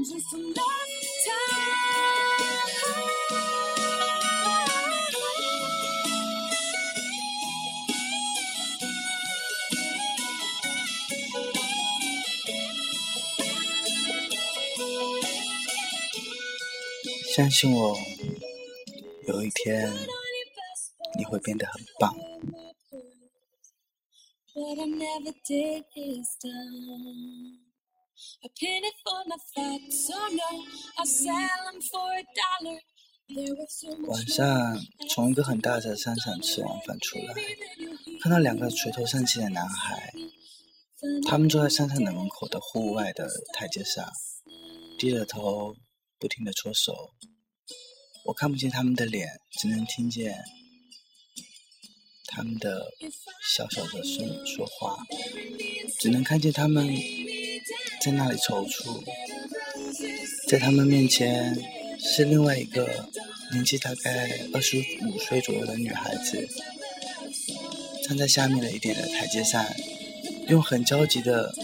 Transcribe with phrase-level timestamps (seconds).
[0.00, 0.08] 相
[17.50, 17.94] 信我，
[19.28, 19.92] 有一天
[21.18, 22.16] 你会变得很棒。
[28.42, 30.64] I painted for my facts, so no,
[30.96, 31.34] I'll sell
[31.66, 32.78] them for a dollar.
[33.32, 34.78] There was so much 晚上
[35.08, 37.34] 从一个很大的商场吃完饭出来，
[38.20, 40.12] 看到两个垂头丧气的男孩，
[41.28, 44.10] 他们坐在商场的门口的户外的台阶上，
[44.98, 45.76] 低着头，
[46.18, 47.10] 不停的搓手。
[48.26, 49.28] 我看不见他们的脸，
[49.60, 50.34] 只能听见
[52.26, 52.90] 他们的
[53.54, 54.96] 小小的声说话，
[56.00, 56.86] 只能看见他们
[58.00, 59.02] 在那里踌躇。
[60.48, 61.56] 在他们面前
[61.98, 63.08] 是另外一个
[63.52, 66.48] 年纪大概二十五岁左右的女孩子，
[68.04, 69.64] 站在下面的一点的台阶上，
[70.48, 71.54] 用很焦急的，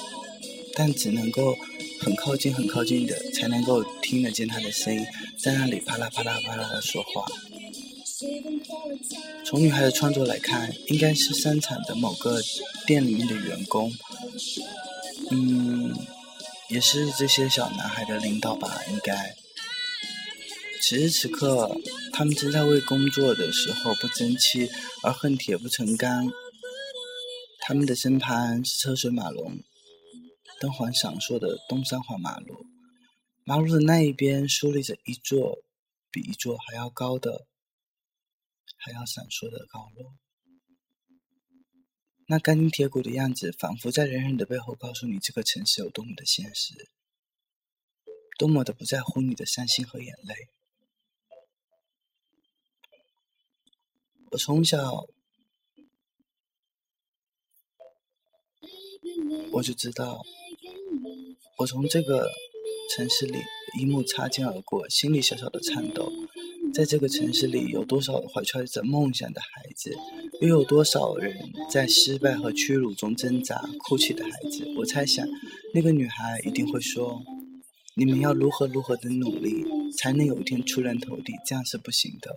[0.74, 1.56] 但只能够
[2.00, 5.04] 很靠近、很靠近的才能够听得见她的声音，
[5.38, 7.24] 在那里啪啦啪啦啪啦的说话。
[9.44, 12.40] 从女孩的穿着来看，应该是商场的某个
[12.86, 13.92] 店里面的员工，
[15.30, 15.94] 嗯，
[16.68, 19.34] 也是这些小男孩的领导吧，应该。
[20.82, 21.76] 此时此刻，
[22.12, 24.68] 他们正在为工作的时候不争气
[25.02, 26.30] 而恨铁不成钢。
[27.60, 29.58] 他们的身旁是车水马龙、
[30.60, 32.66] 灯环闪烁的东三环马路，
[33.44, 35.58] 马路的那一边竖立着一座
[36.10, 37.46] 比一座还要高的、
[38.76, 40.12] 还要闪烁的高楼。
[42.28, 46.88] 那钢筋铁骨的样子，仿佛在人人的背后告诉你这个城市有多么的现实，
[48.36, 50.34] 多么的不在乎你的伤心和眼泪。
[54.32, 55.06] 我从小
[59.52, 60.20] 我就知道，
[61.58, 62.28] 我从这个
[62.90, 63.38] 城市里
[63.78, 66.12] 一幕擦肩而过，心里小小的颤抖。
[66.74, 69.96] 在这个城市里，有多少怀揣着梦想的孩子，
[70.40, 71.34] 又有多少人
[71.70, 74.66] 在失败和屈辱中挣扎、哭泣的孩子？
[74.76, 75.26] 我猜想，
[75.72, 77.22] 那个女孩一定会说
[77.96, 79.64] ：“你们要如何如何的努力，
[79.98, 81.32] 才能有一天出人头地？
[81.46, 82.36] 这样是不行的。”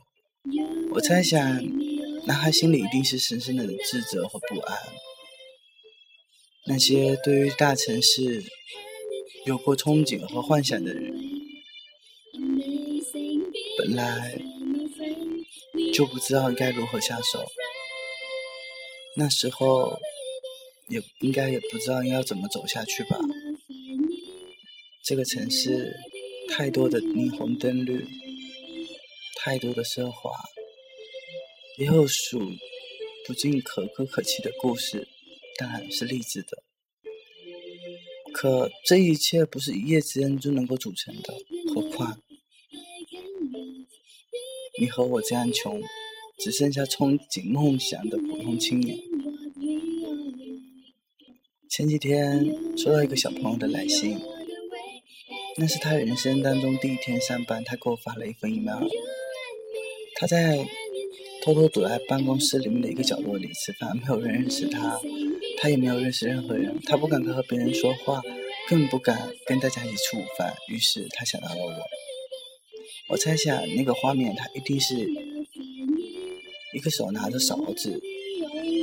[0.95, 1.39] 我猜想，
[2.25, 4.77] 男孩心里一定是深深的自责和不安。
[6.67, 8.43] 那些对于大城市
[9.45, 11.13] 有过憧憬和幻想的人，
[13.77, 14.41] 本来
[15.93, 17.43] 就不知道该如何下手。
[19.19, 19.99] 那时候
[20.87, 23.19] 也应该也不知道要怎么走下去吧。
[25.03, 25.93] 这个城市
[26.47, 28.07] 太多的霓虹灯绿，
[29.35, 30.31] 太多的奢华，
[31.77, 32.39] 也有数
[33.27, 35.05] 不尽可歌可泣的故事，
[35.57, 36.63] 当然是励志的。
[38.31, 41.33] 可这一切不是一夜之间就能够组成的，
[41.73, 42.21] 何况
[44.79, 45.81] 你和我这样穷，
[46.37, 48.97] 只剩下憧憬梦想的普通青年。
[51.79, 52.45] 前几天
[52.75, 54.19] 收到一个小朋友的来信，
[55.55, 58.85] 那是他人生当中第一天上班，他给我发了一份 email。
[60.17, 60.57] 他在
[61.41, 64.99] 偷偷躲在办公室里面的一个角落里吃饭，没有人认识他，
[65.61, 68.21] 他也没有认识任何人，他不敢和别人说话，
[68.67, 70.53] 更不敢跟大家一起吃午饭。
[70.67, 71.73] 于是他想到了我。
[73.07, 74.95] 我猜想那个画面，他一定是
[76.73, 78.01] 一个手拿着勺子，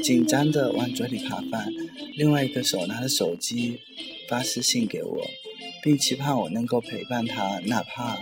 [0.07, 1.69] 紧张的往嘴里扒饭，
[2.15, 3.81] 另外一个手拿着手机
[4.29, 5.27] 发私信给我，
[5.83, 8.17] 并期盼我能够陪伴他，哪怕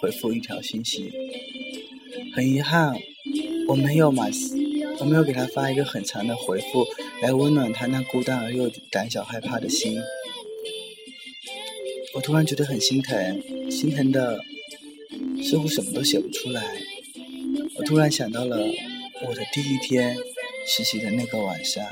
[0.00, 1.12] 回复一条信息。
[2.32, 2.96] 很遗憾，
[3.68, 4.28] 我没有马，
[5.00, 6.86] 我没有给他发一个很长的回复，
[7.20, 10.00] 来温暖他那孤单而又胆小害怕的心。
[12.14, 14.40] 我突然觉得很心疼，心疼的
[15.42, 16.64] 似乎什么都写不出来。
[17.76, 18.56] 我突然想到了
[19.26, 20.16] 我的第一天
[20.70, 21.82] 实习的那个晚上，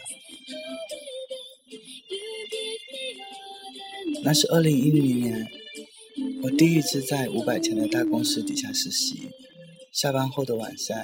[4.23, 5.49] 那是二零一零年，
[6.43, 9.31] 我第一次在五百强的大公司底下实习。
[9.93, 10.95] 下班后的晚上，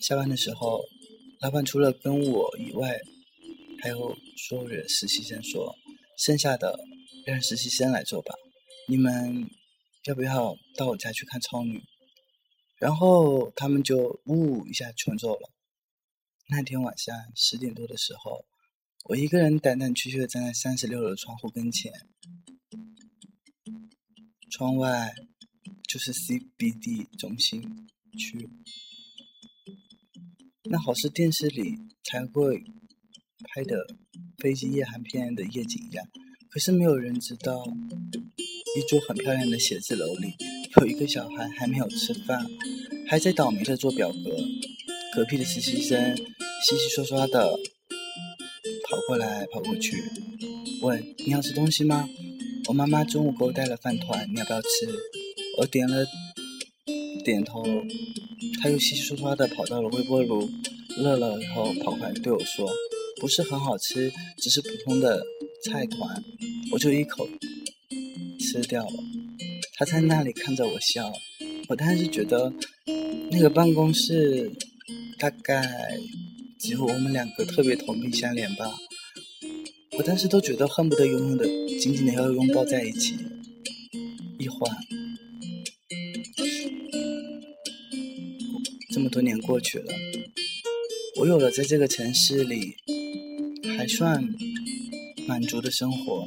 [0.00, 0.82] 下班的时候，
[1.40, 2.98] 老板除了跟我以外，
[3.80, 5.76] 还有所有的实习生说，
[6.18, 6.80] 剩下的
[7.24, 8.34] 让实习生来做吧。
[8.88, 9.48] 你们
[10.06, 11.80] 要不要到我家去看超女？
[12.80, 15.48] 然后他们就呜一下全走了。
[16.48, 18.44] 那天晚上十点多的时候，
[19.04, 21.90] 我一个人胆胆怯怯的站在三十六楼窗户跟前，
[24.50, 25.14] 窗外
[25.88, 27.62] 就是 CBD 中心
[28.18, 28.46] 区，
[30.64, 32.62] 那好似电视里才会
[33.48, 33.86] 拍的
[34.36, 36.06] 飞机夜航片的夜景一样。
[36.50, 37.64] 可是没有人知道，
[38.76, 40.34] 一座很漂亮的写字楼里，
[40.82, 42.46] 有一个小孩还没有吃饭，
[43.08, 44.36] 还在倒霉的做表格。
[45.14, 46.16] 隔壁的实习生
[46.66, 47.58] 稀稀疏疏的
[48.88, 50.02] 跑过来跑过去，
[50.80, 52.08] 问：“你要吃东西吗？
[52.68, 54.68] 我妈妈中午给我带了饭团，你要不要吃？”
[55.60, 56.06] 我点了
[57.22, 57.62] 点头，
[58.62, 60.48] 他又稀稀疏疏的跑到了微波炉，
[60.96, 62.66] 热了以后跑回来对我说
[63.20, 65.22] ：“不是很好吃，只是普通的
[65.64, 66.24] 菜团。”
[66.72, 67.28] 我就一口
[68.40, 69.04] 吃掉了，
[69.74, 71.12] 他在那里看着我笑，
[71.68, 72.50] 我当时觉得
[73.30, 74.50] 那个办公室
[75.18, 76.00] 大概
[76.64, 78.74] 只有我们两个特别同病相怜吧，
[79.98, 81.44] 我当时都觉得恨不得永远的
[81.78, 83.16] 紧紧的要拥抱在一起。
[84.38, 84.74] 一晃，
[88.94, 89.92] 这么多年过去了，
[91.20, 92.76] 我有了在这个城市里
[93.76, 94.26] 还算
[95.26, 96.26] 满足的生活。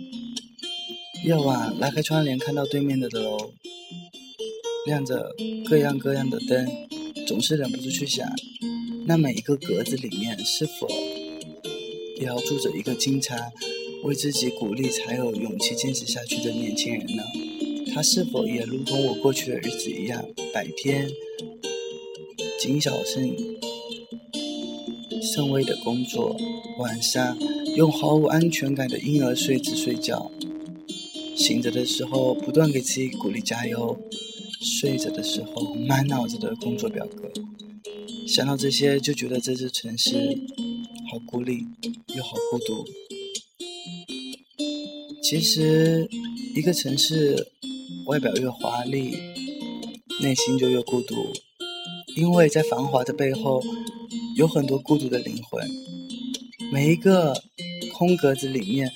[1.26, 3.56] 夜晚拉开窗帘，看到对面的楼
[4.86, 5.32] 亮着
[5.68, 6.70] 各样各样的灯，
[7.26, 8.32] 总是忍不住去想：
[9.10, 10.86] 那每一个格子里面，是否
[12.20, 13.40] 也要住着一个经常
[14.04, 17.24] 为自己鼓励才有勇气坚持下去的年轻人呢？
[17.96, 21.10] 他是否也如同我过去的日子一样，白天
[22.60, 23.34] 谨小慎
[25.22, 26.36] 慎微的工作，
[26.78, 27.40] 晚上
[27.78, 30.30] 用毫无安全感的婴儿睡姿睡觉？
[31.34, 33.98] 醒着的时候不断给自己鼓励加油，
[34.60, 37.32] 睡着的时候满脑子的工作表格。
[38.28, 40.38] 想到这些就觉得这座城市
[41.10, 41.66] 好孤立
[42.16, 42.86] 又好孤独。
[45.24, 46.08] 其实
[46.54, 47.48] 一个城市
[48.06, 49.16] 外表越华丽，
[50.22, 51.32] 内心就越孤独，
[52.18, 53.64] 因为在繁华的背后
[54.36, 55.66] 有很多孤独的灵魂。
[56.72, 57.42] 每一个
[57.94, 58.92] 空格子里面。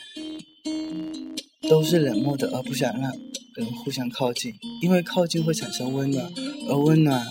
[1.69, 3.09] 都是冷漠的，而不想让
[3.55, 6.29] 人互相靠近，因为靠近会产生温暖，
[6.67, 7.25] 而温暖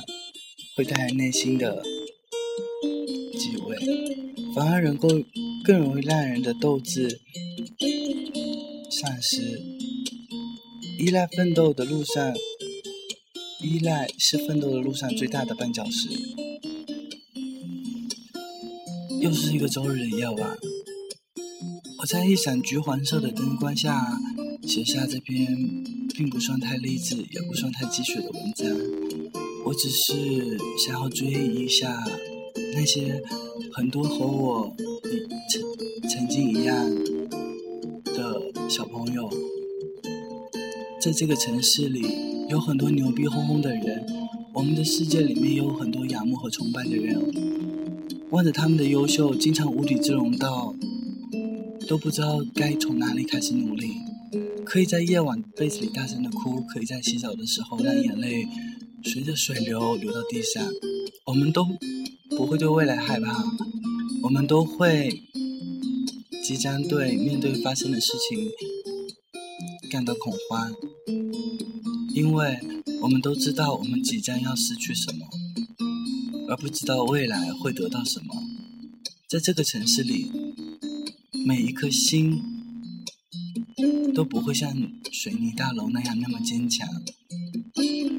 [0.75, 1.83] 会带来内心的，
[4.55, 5.09] 反而能够
[5.65, 7.21] 更容易让人的斗志
[8.91, 9.61] 丧失。
[10.99, 12.35] 依赖奋斗的路上，
[13.63, 16.09] 依赖是奋斗的路上最大的绊脚石。
[19.21, 20.59] 又是一个周日的夜晚。
[21.99, 24.19] 我在一盏橘黄色的灯光下
[24.63, 25.47] 写下这篇
[26.15, 28.67] 并不算太励志，也不算太鸡血的文章。
[29.67, 32.03] 我只是想要追忆一下
[32.75, 33.23] 那些
[33.73, 34.75] 很多和我
[35.49, 35.63] 曾
[36.09, 36.89] 曾经一样
[38.05, 39.31] 的小朋友，
[41.01, 42.03] 在这个城市里
[42.49, 44.05] 有很多牛逼哄哄的人，
[44.55, 47.21] 我们的世界里面也有很多仰慕和崇拜的人，
[48.31, 50.75] 望着他们的优秀，经常无地自容到。
[51.89, 53.95] 都不知道该从哪里开始努力，
[54.65, 58.47] 可以在夜晚被子里大声的哭，可以在洗澡的时候让眼泪
[59.03, 60.63] 随着水流流到地上。
[61.27, 61.67] 我们都
[62.37, 63.45] 不会对未来害怕，
[64.23, 65.23] 我们都会
[66.43, 68.51] 即将对面对发生的事情
[69.91, 70.73] 感到恐慌，
[72.15, 72.59] 因为
[73.03, 75.27] 我们都知道我们即将要失去什么，
[76.49, 78.35] 而不知道未来会得到什么。
[79.29, 80.31] 在这个城市里。
[81.43, 82.39] 每一颗心
[84.15, 84.77] 都不会像
[85.11, 86.87] 水泥大楼那样那么坚强。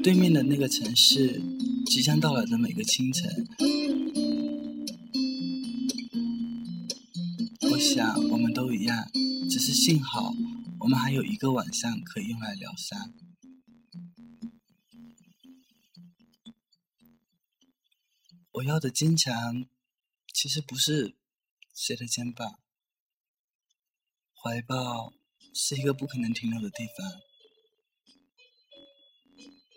[0.02, 1.40] 对面的那个城市，
[1.86, 3.46] 即将到来的每个清晨，
[9.84, 10.32] 幸好
[10.78, 13.12] 我们还有一个晚上可以用来疗伤。
[18.52, 19.66] 我要的坚强，
[20.32, 21.16] 其实不是
[21.74, 22.60] 谁的肩膀。
[24.40, 25.14] 怀抱
[25.52, 27.20] 是一个不可能停留的地方。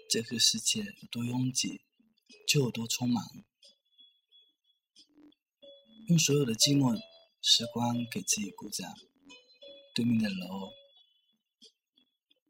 [0.08, 1.82] 这个世界有多拥挤，
[2.48, 3.26] 就有多匆忙。
[6.10, 6.96] 用所有的寂寞
[7.42, 8.94] 时光给自己鼓掌。
[9.96, 10.70] 对面的楼，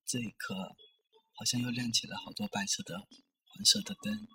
[0.06, 0.56] 这一刻
[1.38, 4.28] 好像又亮起了好多白色的、黄色的灯。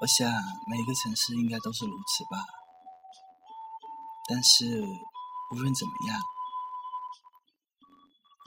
[0.00, 0.28] 我想
[0.70, 2.44] 每一个城市应该都是如此吧。
[4.28, 4.82] 但是。
[5.52, 6.20] 无论怎么样，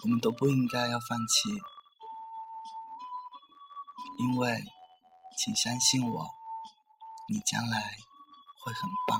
[0.03, 1.49] 我们都不应该要放弃，
[4.19, 4.63] 因为，
[5.37, 6.25] 请相信我，
[7.27, 7.97] 你将来
[8.63, 9.19] 会很棒。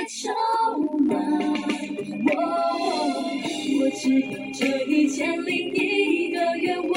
[0.00, 0.32] 的筹
[1.04, 1.14] 码。
[2.26, 2.32] 我
[3.80, 6.92] 我只有这一千零一个愿望，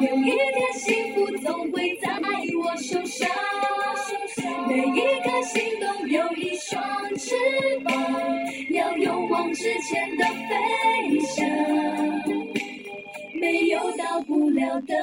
[0.00, 2.08] 有一天幸福总会在
[2.62, 3.28] 我手上，
[4.68, 6.50] 每一颗心都有一。
[6.60, 6.80] 双
[7.16, 7.34] 翅
[7.84, 7.92] 膀，
[8.70, 11.44] 要勇往直前的飞翔，
[13.40, 14.94] 没有到不了的。